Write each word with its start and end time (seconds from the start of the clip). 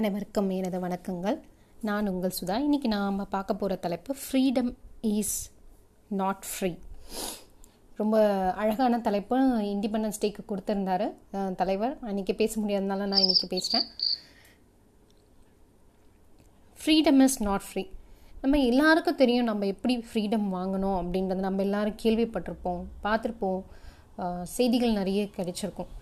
அனைவருக்கும் 0.00 0.50
எனது 0.56 0.78
வணக்கங்கள். 0.84 1.34
நான் 1.88 2.06
உங்கள் 2.10 2.34
சுதா. 2.36 2.54
இன்றைக்கி 2.66 2.88
நாம் 2.92 3.16
பார்க்க 3.34 3.56
போகிற 3.62 3.74
தலைப்பு 3.84 4.12
ஃப்ரீடம் 4.20 4.70
இஸ் 5.08 5.34
நாட் 6.20 6.46
ஃப்ரீ 6.50 6.70
ரொம்ப 7.98 8.22
அழகான 8.62 9.00
தலைப்பு. 9.08 9.38
இண்டிபெண்டன்ஸ் 9.72 10.20
டேக்கு 10.22 10.42
கொடுத்துருந்தாரு 10.52 11.08
தலைவர். 11.60 11.94
அன்றைக்கி 12.08 12.34
பேச 12.40 12.60
முடியாதனால 12.62 13.08
நான் 13.12 13.24
இன்றைக்கி 13.26 13.48
பேசிட்டேன். 13.54 13.86
ஃப்ரீடம் 16.80 17.20
இஸ் 17.26 17.38
நாட் 17.48 17.68
ஃப்ரீ 17.68 17.84
நம்ம 18.44 18.62
எல்லாருக்கும் 18.70 19.20
தெரியும் 19.22 19.50
நம்ம 19.52 19.68
எப்படி 19.74 19.96
ஃப்ரீடம் 20.08 20.48
வாங்கணும் 20.58 20.98
அப்படின்றது. 21.02 21.46
நம்ம 21.48 21.62
எல்லோரும் 21.68 22.02
கேள்விப்பட்டிருப்போம் 22.04 22.82
பார்த்துருப்போம். 23.06 23.62
செய்திகள் 24.58 24.98
நிறைய 25.02 25.28
கிடைச்சிருக்கும். 25.38 25.92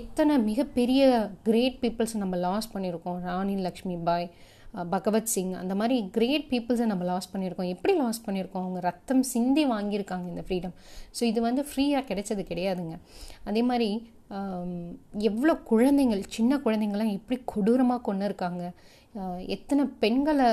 எத்தனை 0.00 0.34
மிகப்பெரிய 0.50 1.02
கிரேட் 1.46 1.80
பீப்புள்ஸ் 1.82 2.14
நம்ம 2.22 2.36
லாஸ் 2.46 2.72
பண்ணியிருக்கோம். 2.74 3.18
ராணி 3.28 3.56
லக்ஷ்மி 3.66 3.96
பாய் 4.08 4.28
பகவத் 4.94 5.30
சிங் 5.32 5.52
அந்த 5.60 5.74
மாதிரி 5.80 5.96
கிரேட் 6.16 6.44
பீப்புள்ஸை 6.50 6.86
நம்ம 6.90 7.04
லாஸ் 7.10 7.30
பண்ணியிருக்கோம். 7.32 7.70
எப்படி 7.74 7.92
லாஸ் 8.00 8.20
பண்ணியிருக்கோம்? 8.26 8.64
அவங்க 8.66 8.80
ரத்தம் 8.88 9.22
சிந்தி 9.30 9.62
வாங்கியிருக்காங்க 9.72 10.26
இந்த 10.32 10.42
ஃப்ரீடம் 10.46 10.74
ஸோ 11.16 11.22
இது 11.30 11.40
வந்து 11.46 11.62
ஃப்ரீயாக 11.70 12.02
கிடைச்சது 12.10 12.42
கிடையாதுங்க. 12.50 12.96
அதே 13.50 13.62
மாதிரி 13.70 13.88
எவ்வளோ 15.30 15.54
குழந்தைங்கள் 15.70 16.22
சின்ன 16.36 16.58
குழந்தைங்களாம் 16.64 17.14
எப்படி 17.18 17.38
கொடூரமாக 17.52 18.04
கொண்டு 18.08 18.26
இருக்காங்க 18.30 18.64
எத்தனை 19.54 19.84
பெண்களை 20.02 20.48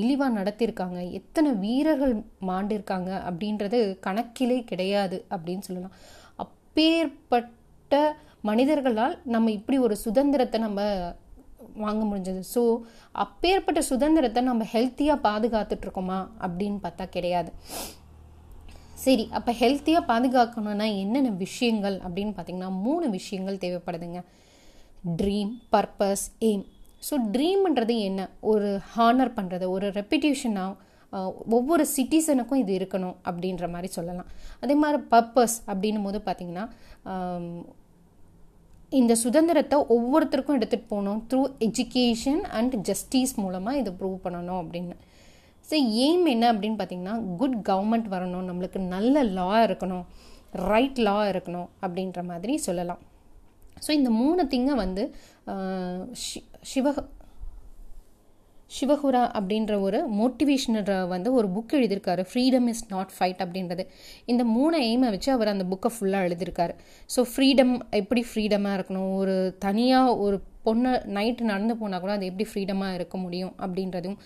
இழிவாக 0.00 0.36
நடத்தியிருக்காங்க. 0.38 0.98
எத்தனை 1.18 1.50
வீரர்கள் 1.64 2.14
மாண்டிருக்காங்க 2.50 3.10
அப்படின்றது 3.28 3.78
கணக்கிலே 4.06 4.58
கிடையாது 4.70 5.18
அப்படின்னு 5.34 5.66
சொல்லலாம். 5.68 5.94
அப்பேற்பட்ட 6.44 8.00
மனிதர்களால் 8.44 9.14
நம்ம 9.34 9.50
இப்படி 9.58 9.78
ஒரு 9.86 9.94
சுதந்திரத்தை 10.04 10.58
நம்ம 10.66 10.80
வாங்க 11.84 12.02
முடிஞ்சது. 12.10 12.40
ஸோ 12.54 12.62
அப்பேற்பட்ட 13.24 13.80
சுதந்திரத்தை 13.90 14.40
நம்ம 14.48 14.64
ஹெல்த்தியாக 14.72 15.24
பாதுகாத்துட்ருக்கோமா 15.28 16.18
அப்படின்னு 16.46 16.78
பார்த்தா 16.84 17.04
கிடையாது. 17.16 17.50
சரி 19.04 19.24
அப்போ 19.38 19.52
ஹெல்த்தியாக 19.60 20.08
பாதுகாக்கணும்னா 20.10 20.86
என்னென்ன 21.02 21.30
விஷயங்கள் 21.44 21.96
அப்படின்னு 22.06 22.32
பார்த்தீங்கன்னா 22.36 22.70
மூணு 22.86 23.06
விஷயங்கள் 23.18 23.62
தேவைப்படுதுங்க. 23.64 24.20
ட்ரீம் 25.20 25.52
பர்பஸ் 25.74 26.26
எய்ம் 26.48 26.64
ஸோ 27.08 27.16
ட்ரீம்ன்றது 27.34 27.96
என்ன? 28.08 28.20
ஒரு 28.52 28.68
ஹானர் 28.94 29.36
பண்ணுறது 29.38 29.66
ஒரு 29.76 29.88
ரெப்பிடேஷனாக 29.98 30.74
ஒவ்வொரு 31.56 31.84
சிட்டிசனுக்கும் 31.96 32.62
இது 32.62 32.72
இருக்கணும் 32.78 33.14
அப்படின்ற 33.28 33.66
மாதிரி 33.74 33.88
சொல்லலாம். 33.98 34.30
அதே 34.62 34.74
மாதிரி 34.82 34.98
பர்பஸ் 35.12 35.56
அப்படின்னும் 35.70 36.06
போது 36.08 36.18
பார்த்திங்கன்னா 36.26 36.64
இந்த 38.88 39.14
சுதந்திரத்தை 39.14 39.78
ஒவ்வொருத்தருக்கும் 39.78 40.60
எடுத்துகிட்டு 40.60 40.86
போகணும். 40.88 41.26
த்ரூ 41.30 41.52
எஜுகேஷன் 41.58 42.40
அண்ட் 42.40 42.76
ஜஸ்டிஸ் 42.76 43.34
மூலமாக 43.34 43.76
இதை 43.76 43.92
ப்ரூவ் 44.00 44.18
பண்ணணும் 44.24 44.64
அப்படின்னு. 44.64 44.92
ஸோ 45.70 45.72
எய்ம் 45.72 46.28
என்ன 46.28 46.52
அப்படின்னு 46.52 46.76
பார்த்தீங்கன்னா 46.78 47.36
குட் 47.36 47.66
கவர்மெண்ட் 47.68 48.12
வரணும். 48.12 48.48
நம்மளுக்கு 48.50 48.78
நல்ல 48.78 49.22
லா 49.22 49.64
இருக்கணும். 49.64 50.04
ரைட் 50.50 50.98
லா 50.98 51.24
இருக்கணும் 51.24 51.68
அப்படின்ற 51.82 52.24
மாதிரி 52.24 52.56
சொல்லலாம். 52.56 52.98
ஸோ 53.86 53.90
இந்த 53.90 54.10
மூணு 54.10 54.44
திங்கை 54.44 54.74
வந்து 54.74 55.14
சிவ 56.60 56.90
ஷி- 56.90 57.17
சிவகுரா 58.76 59.22
அப்படின்ற 59.38 59.74
ஒரு 59.86 59.98
மோட்டிவேஷனர் 60.18 60.92
வந்து 61.12 61.28
ஒரு 61.38 61.48
புக் 61.54 61.74
எழுதியிருக்காரு. 61.78 62.22
ஃப்ரீடம் 62.30 62.66
இஸ் 62.72 62.84
நாட் 62.94 63.12
ஃபைட் 63.16 63.40
அப்படின்றது. 63.44 63.84
இந்த 64.32 64.42
மூணு 64.56 64.78
எய்மை 64.88 65.10
வச்சு 65.14 65.30
அவர் 65.36 65.52
அந்த 65.54 65.66
புக்கை 65.72 65.90
ஃபுல்லாக 65.94 66.28
எழுதியிருக்காரு. 66.28 66.74
ஸோ 67.14 67.22
ஃப்ரீடம் 67.32 67.74
எப்படி 68.00 68.24
ஃப்ரீடமாக 68.30 68.76
இருக்கணும்? 68.78 69.10
ஒரு 69.22 69.36
தனியாக 69.66 70.16
ஒரு 70.26 70.38
பொண்ணு 70.66 70.90
நைட்டு 71.16 71.42
நடந்து 71.50 71.74
போனால் 71.80 72.02
கூட 72.04 72.12
அது 72.16 72.28
எப்படி 72.30 72.46
ஃப்ரீடமாக 72.50 72.96
இருக்க 72.98 73.16
முடியும் 73.24 73.52
அப்படின்றதும் 73.64 74.16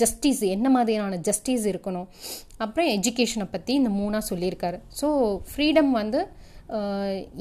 ஜஸ்டிஸ் 0.00 0.40
என்ன 0.54 0.68
மாதிரியான 0.76 1.18
ஜஸ்டிஸ் 1.28 1.66
இருக்கணும்? 1.72 2.08
அப்புறம் 2.64 2.88
எஜுகேஷனை 2.96 3.46
பற்றி 3.54 3.72
இந்த 3.80 3.92
மூணாக 4.00 4.28
சொல்லியிருக்காரு. 4.30 4.78
ஸோ 5.00 5.08
ஃப்ரீடம் 5.50 5.92
வந்து 6.00 6.22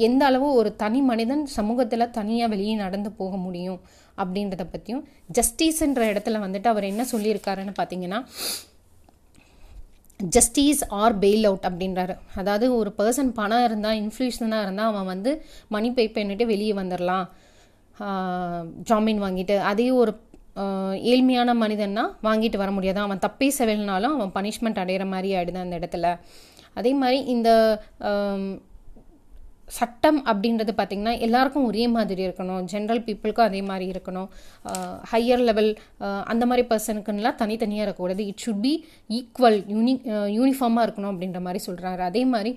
எந்த 0.08 0.22
அளவு 0.26 0.48
ஒரு 0.54 0.70
தனி 0.76 1.02
மனிதன் 1.02 1.44
சமூகத்தில் 1.58 2.14
தனியாக 2.18 2.52
வெளியே 2.54 2.76
நடந்து 2.76 3.12
போக 3.20 3.36
முடியும் 3.46 3.80
அப்படின்றத 4.22 4.64
பற்றியும் 4.72 5.04
ஜஸ்டிஸ்ன்ற 5.38 6.04
இடத்துல 6.12 6.40
வந்துட்டு 6.46 6.70
அவர் 6.74 6.90
என்ன 6.92 7.06
சொல்லியிருக்காருன்னு 7.12 7.74
பார்த்தீங்கன்னா 7.80 8.20
ஜஸ்டிஸ் 10.20 10.82
ஆர் 11.02 11.16
பெயில் 11.20 11.46
அவுட் 11.50 11.68
அப்படின்றாரு. 11.70 12.16
அதாவது 12.40 12.66
ஒரு 12.80 12.90
பர்சன் 12.98 13.32
பணம் 13.40 13.64
இருந்தால் 13.64 14.00
இன்ஃப்ளூஷனாக 14.02 14.66
இருந்தால் 14.66 14.90
அவன் 14.92 15.10
வந்து 15.14 15.32
மணி 15.76 15.90
பே 15.92 16.04
பண்ணிட்டு 16.18 16.46
வெளியே 16.52 16.74
வந்துடலாம் 16.82 17.26
ஜாமீன் 18.90 19.24
வாங்கிட்டு 19.24 19.56
அதே 19.72 19.88
ஒரு 20.02 20.12
ஏழ்மையான 21.14 21.50
மனிதன்னா 21.64 22.04
வாங்கிட்டு 22.28 22.58
வர 22.62 22.70
முடியாது. 22.78 23.00
அவன் 23.00 23.24
தப்பே 23.26 23.48
செவல்னாலும் 23.58 24.16
அவன் 24.18 24.34
பனிஷ்மெண்ட் 24.38 24.82
அடையிற 24.84 25.06
மாதிரி 25.14 25.30
ஆயிடுது 25.38 25.60
அந்த 25.66 25.76
இடத்துல. 25.80 26.08
அதே 26.80 26.92
மாதிரி 27.02 27.20
இந்த 27.36 27.50
சட்டம் 29.78 30.20
அப்படின்றது 30.30 30.72
பார்த்திங்கன்னா 30.80 31.14
எல்லாருக்கும் 31.26 31.68
ஒரே 31.70 31.84
மாதிரி 31.96 32.22
இருக்கணும். 32.28 32.62
ஜென்ரல் 32.72 33.02
பீப்புளுக்கும் 33.08 33.48
அதே 33.50 33.62
மாதிரி 33.70 33.86
இருக்கணும். 33.94 34.28
ஹையர் 35.12 35.44
லெவல் 35.50 35.70
அந்த 36.32 36.44
மாதிரி 36.52 36.66
பர்சனுக்குன்னெலாம் 36.72 37.38
தனித்தனியாக 37.42 37.86
இருக்கக்கூடாது. 37.88 38.26
It 38.32 38.44
should 38.46 38.64
be 38.66 38.74
equal 39.20 39.60
uni 39.74 39.94
யூனிஃபார்மாக 40.38 40.86
இருக்கணும் 40.88 41.12
அப்படின்ற 41.14 41.42
மாதிரி 41.48 41.62
சொல்கிறாரு 41.68 42.04
அதே 42.10 42.24
மாதிரி 42.34 42.54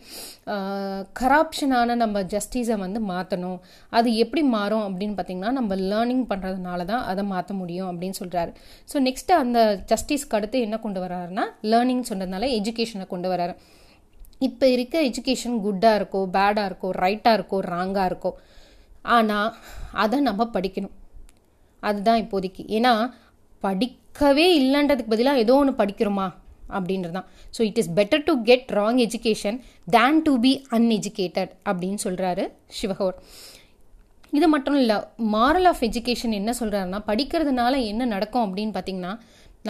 கராப்ஷனான 1.21 1.97
நம்ம 2.05 2.23
ஜஸ்டிஸை 2.35 2.79
வந்து 2.85 3.03
மாற்றணும் 3.13 3.59
அது 3.99 4.09
எப்படி 4.25 4.45
மாறும் 4.57 4.85
அப்படின்னு 4.89 5.17
பார்த்திங்கன்னா 5.19 5.53
நம்ம 5.59 5.77
லேர்னிங் 5.91 6.25
பண்ணுறதுனால 6.33 6.85
தான் 6.93 7.05
அதை 7.13 7.25
மாற்ற 7.33 7.53
முடியும் 7.61 7.91
அப்படின்னு 7.93 8.19
சொல்கிறாரு 8.23 8.53
ஸோ 8.93 8.99
நெக்ஸ்ட்டு 9.09 9.39
அந்த 9.43 9.59
ஜஸ்டிஸ்க்கு 9.93 10.37
அடுத்து 10.39 10.59
என்ன 10.67 10.77
கொண்டு 10.85 11.01
வராருன்னா 11.07 11.47
லேர்னிங் 11.73 12.05
சொன்னதுனால 12.11 12.49
எஜுகேஷனை 12.59 13.07
கொண்டு 13.15 13.31
வராரு 13.35 13.55
இப்போ 14.41 14.67
இருக்க 14.69 15.03
எஜுகேஷன் 15.09 15.57
குட்டாக 15.65 15.99
இருக்கோ 16.01 16.21
பேடாக 16.37 16.69
இருக்கோ 16.71 16.89
ரைட்டாக 17.03 17.37
இருக்கோ 17.39 17.59
ராங்காக 17.73 18.09
இருக்கோ 18.11 18.33
ஆனால் 19.03 19.55
அதை 19.93 20.21
நம்ம 20.21 20.51
படிக்கணும். 20.57 20.95
அதுதான் 21.83 22.23
இப்போதைக்கு. 22.23 22.63
ஏன்னா 22.77 22.93
படிக்கவே 23.63 24.47
இல்லைன்றதுக்கு 24.61 25.13
பதிலாக 25.15 25.43
ஏதோ 25.45 25.55
ஒன்று 25.55 25.81
படிக்கிறோமா? 25.81 26.27
அப்படின்றது 26.77 27.13
தான் 27.13 27.27
so 27.57 27.63
it 27.63 27.79
is 27.79 27.91
better 27.99 28.25
to 28.29 28.43
get 28.43 28.71
wrong 28.79 29.01
education 29.07 29.59
than 29.97 30.23
to 30.27 30.33
be 30.45 30.53
uneducated 30.77 31.51
அப்படின்னு 31.71 32.01
சொல்கிறாரு 32.07 32.45
சிவகோர். 32.79 33.17
இது 34.33 34.47
மட்டும் 34.49 34.79
இல்லை 34.83 34.97
மாரல் 35.35 35.69
ஆஃப் 35.71 35.83
எஜுகேஷன் 35.89 36.39
என்ன 36.39 36.55
சொல்கிறாருன்னா 36.61 37.01
படிக்கிறதுனால 37.11 37.75
என்ன 37.91 38.05
நடக்கும் 38.05 38.45
அப்படின்னு 38.47 38.75
பார்த்தீங்கன்னா 38.77 39.13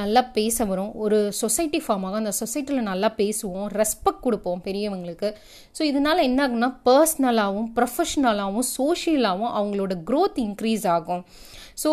நல்லா 0.00 0.20
பேச 0.36 0.64
வரும். 0.70 0.92
ஒரு 1.04 1.18
சொசைட்டி 1.40 1.78
ஃபார்ம் 1.84 2.04
ஆகும். 2.06 2.20
அந்த 2.22 2.32
சொசைட்டியில் 2.40 2.88
நல்லா 2.90 3.08
பேசுவோம். 3.20 3.68
ரெஸ்பெக்ட் 3.80 4.24
கொடுப்போம் 4.26 4.62
பெரியவங்களுக்கு. 4.66 5.28
ஸோ 5.76 5.82
இதனால 5.90 6.16
என்ன 6.28 6.40
ஆகுன்னா 6.46 6.70
பர்சனலாகவும் 6.88 7.68
ப்ரொஃபஷ்னலாகவும் 7.76 8.66
சோஷியலாகவும் 8.78 9.52
அவங்களோட 9.58 9.94
க்ரோத் 10.10 10.40
இன்க்ரீஸ் 10.46 10.86
ஆகும். 10.96 11.22
ஸோ 11.82 11.90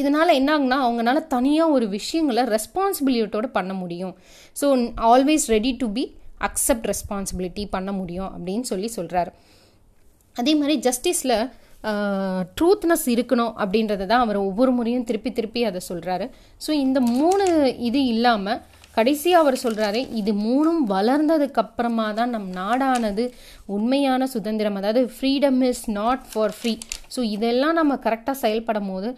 இதனால் 0.00 0.36
என்ன 0.40 0.50
ஆகுனா 0.56 0.78
அவங்களால 0.86 1.18
தனியாக 1.34 1.74
ஒரு 1.76 1.86
விஷயங்களை 1.98 2.42
ரெஸ்பான்சிபிலிட்டியோட 2.54 3.48
பண்ண 3.58 3.72
முடியும். 3.82 4.14
So 4.60 4.66
always 5.12 5.46
ready 5.56 5.72
to 5.82 5.88
be 5.98 6.04
accept 6.48 6.88
responsibility 6.92 7.64
பண்ண 7.76 7.90
முடியும் 8.00 8.30
அப்படின்னு 8.34 8.66
சொல்லி 8.72 8.90
சொல்கிறாரு 8.96 9.30
அதே 10.36 10.52
மாதிரி 10.60 10.74
ஜஸ்டிஸில் 10.86 11.38
ட்ரூத்னஸ் 12.58 13.06
இருக்கணும் 13.14 13.52
அப்படின்றத 13.62 14.06
தான் 14.12 14.24
அவர் 14.24 14.38
ஒவ்வொரு 14.48 14.72
முறையும் 14.78 15.06
திருப்பி 15.10 15.30
திருப்பி 15.32 15.60
அதை 15.70 15.80
சொல்கிறாரு 15.90 16.26
ஸோ 16.64 16.70
இந்த 16.84 16.98
மூணு 17.12 17.44
இது 17.88 18.00
இல்லாமல் 18.14 18.60
கடைசியாக 18.96 19.42
அவர் 19.44 19.56
சொல்கிறாரு 19.62 20.00
இது 20.20 20.32
மூணும் 20.44 20.82
வளர்ந்ததுக்கு 20.92 21.60
அப்புறமா 21.62 22.06
தான் 22.18 22.32
நம் 22.34 22.50
நாடானது 22.60 23.24
உண்மையான 23.76 24.26
சுதந்திரம். 24.34 24.78
அதாவது 24.80 25.00
freedom 25.16 25.60
is 25.70 25.84
not 26.00 26.22
for 26.30 26.54
free 26.58 26.72
so 27.14 27.22
இதெல்லாம் 27.36 27.78
நம்ம 27.80 27.96
கரெக்டாக 28.06 28.36
செயல்படும் 28.44 28.90
போது 28.92 29.10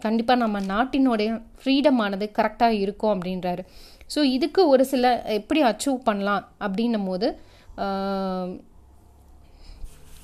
கண்டிப்பாக 0.00 0.42
நம்ம 0.44 0.60
நாட்டினுடைய 0.72 1.30
ஃப்ரீடமானது 1.60 2.26
கரெக்டாக 2.38 2.80
இருக்கும் 2.84 3.12
அப்படின்றாரு. 3.14 3.62
ஸோ 4.14 4.20
இதுக்கு 4.36 4.60
ஒரு 4.72 4.84
சில 4.92 5.04
எப்படி 5.38 5.60
அச்சீவ் 5.70 5.98
பண்ணலாம் 6.08 6.44
அப்படின்னும் 6.66 7.08
போது 7.10 7.28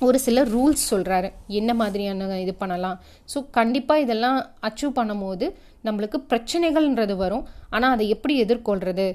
ஒரு 0.09 0.19
சில 0.27 0.43
ரூல்ஸ் 0.55 0.85
சொல்கிறாரு 0.93 1.29
என்ன 1.61 1.71
மாதிரியான 1.81 2.39
இது 2.45 2.55
பண்ணலாம்? 2.63 2.97
ஸோ 3.33 3.39
கண்டிப்பாக 3.59 4.05
இதெல்லாம் 4.05 4.39
அச்சீவ் 4.69 4.99
பண்ணும்போது 4.99 5.47
நம்மளுக்கு 5.87 6.19
பிரச்சனைகள்ன்றது 6.31 7.15
வரும். 7.25 7.45
ஆனால் 7.75 7.95
அதை 7.97 8.07
எப்படி 8.17 8.37
எதிர்கொள்கிறது 8.45 9.07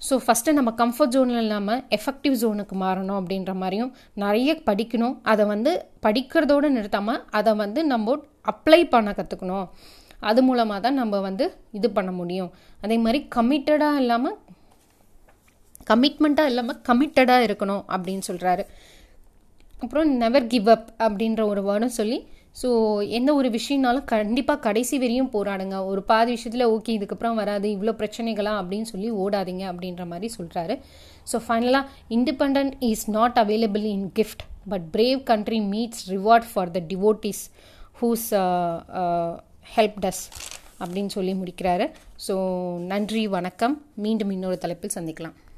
ஸோ 0.00 0.14
ஃபஸ்ட்டு 0.24 0.54
நம்ம 0.58 0.70
கம்ஃபர்ட் 0.80 1.14
ஜோனில் 1.14 1.40
இல்லாமல் 1.44 1.80
எஃபெக்டிவ் 1.96 2.36
ஜோனுக்கு 2.42 2.74
மாறணும் 2.82 3.18
அப்படின்ற 3.20 3.52
மாதிரியும் 3.62 3.90
நிறைய 4.22 4.50
படிக்கணும். 4.68 5.16
அதை 5.32 5.44
வந்து 5.54 5.72
படிக்கிறதோடு 6.06 6.68
நிறுத்தாமல் 6.76 7.20
அதை 7.38 7.52
வந்து 7.62 7.80
நம்ம 7.92 8.16
அப்ளை 8.52 8.80
பண்ண 8.94 9.10
கற்றுக்கணும் 9.18 9.66
அது 10.30 10.40
மூலமாக 10.46 10.80
தான் 10.86 10.98
நம்ம 11.00 11.20
வந்து 11.26 11.44
இது 11.78 11.88
பண்ண 11.98 12.10
முடியும். 12.20 12.50
அதே 12.84 12.96
மாதிரி 13.04 13.20
கமிட்டடாக 13.36 14.00
இல்லாமல் 14.04 14.38
கமிட்மெண்ட்டாக 15.90 16.50
இல்லாமல் 16.52 16.80
கமிட்டடாக 16.88 17.46
இருக்கணும் 17.46 17.84
அப்படின்னு 17.94 18.24
சொல்கிறாரு 18.28 18.64
அப்புறம் 19.84 20.08
நெவர் 20.22 20.46
கிவ் 20.52 20.68
அப் 20.74 20.88
அப்படின்ற 21.04 21.42
ஒரு 21.52 21.62
வேர்டும் 21.68 21.96
சொல்லி 22.00 22.18
ஸோ 22.60 22.68
எந்த 23.18 23.30
ஒரு 23.38 23.48
விஷயம்னாலும் 23.56 24.06
கண்டிப்பாக 24.12 24.60
கடைசி 24.66 24.96
வரையும் 25.02 25.30
போராடுங்க. 25.34 25.76
ஒரு 25.90 26.00
பாதி 26.10 26.30
விஷயத்தில் 26.36 26.70
ஓகே 26.74 26.92
இதுக்கப்புறம் 26.98 27.38
வராது 27.40 27.66
இவ்வளோ 27.76 27.92
பிரச்சனைகளா 28.00 28.52
அப்படின்னு 28.60 28.88
சொல்லி 28.92 29.10
ஓடாதீங்க 29.24 29.64
அப்படின்ற 29.72 30.04
மாதிரி 30.12 30.28
சொல்கிறாரு 30.38 30.76
ஸோ 31.32 31.38
ஃபைனலாக 31.46 31.90
independence 32.16 32.72
is 32.90 33.06
not 33.18 33.38
available 33.44 33.86
in 33.96 34.08
gift 34.18 34.44
but 34.72 34.86
brave 34.96 35.20
country 35.32 35.60
meets 35.74 36.04
reward 36.14 36.48
for 36.52 36.72
the 36.76 36.82
devotees 36.92 37.44
whose 38.00 38.28
help 39.76 40.00
does 40.06 40.24
அப்படின்னு 40.82 41.12
சொல்லி 41.14 41.32
முடிக்கிறாரு. 41.40 41.86
ஸோ 42.26 42.34
நன்றி 42.92 43.22
வணக்கம். 43.36 43.76
மீண்டும் 44.04 44.32
இன்னொரு 44.36 44.58
தலைப்பில் 44.64 44.96
சந்திக்கலாம். 44.98 45.36